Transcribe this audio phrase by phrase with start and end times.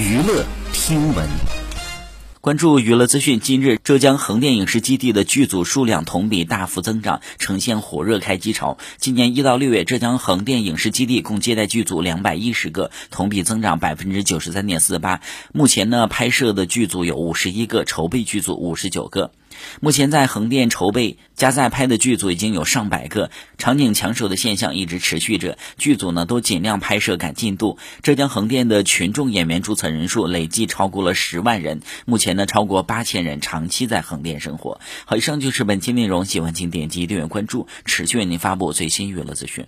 [0.00, 1.28] 娱乐听闻，
[2.40, 3.38] 关注娱乐资讯。
[3.38, 8.78] 近日，浙江横店影视基地的剧组数量同比大幅增长，呈现火热开机潮。
[8.96, 15.20] 今年一到六月，浙江横店影视基地共接待剧组两百一十个，同比增长百分之九十三点四八。
[15.52, 19.32] 目前呢，拍摄的剧组有五十一个，筹备剧组五十九个。
[19.80, 27.78] 目前在横店筹备加在拍的剧组已经有上百个，场景抢手的现象一直持续着，剧组呢都尽量拍摄赶进度。
[28.02, 34.80] 浙江横店的群众演员注册人数累计超过了十万人，目前呢超过八千人长期在横店生活。
[35.04, 39.66] 好，以上就是本期内容，喜欢请点击订阅关注，持续为您发布最新娱乐资讯。